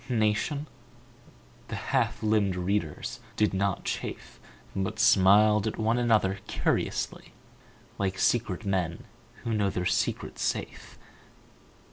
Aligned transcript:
Nation? 0.09 0.65
The 1.67 1.75
half 1.75 2.23
limbed 2.23 2.55
readers 2.55 3.19
did 3.35 3.53
not 3.53 3.83
chafe 3.85 4.39
But 4.75 4.97
smiled 4.99 5.67
at 5.67 5.77
one 5.77 5.99
another 5.99 6.39
curiously 6.47 7.35
Like 7.99 8.17
secret 8.17 8.65
men 8.65 9.03
who 9.43 9.53
know 9.53 9.69
their 9.69 9.85
secret 9.85 10.39
safe. 10.39 10.97